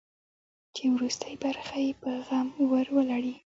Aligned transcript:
چې 0.75 0.83
وروستۍ 0.95 1.33
برخه 1.43 1.77
یې 1.85 1.91
په 2.01 2.11
غم 2.27 2.47
ور 2.71 2.87
ولړي. 2.95 3.35